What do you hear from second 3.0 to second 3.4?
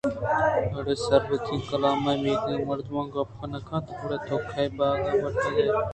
گوں گپ